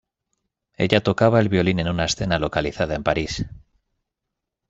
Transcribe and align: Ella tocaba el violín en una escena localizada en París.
Ella 0.77 1.01
tocaba 1.03 1.39
el 1.39 1.47
violín 1.47 1.77
en 1.77 1.87
una 1.87 2.05
escena 2.05 2.39
localizada 2.39 2.95
en 2.95 3.03
París. 3.03 3.45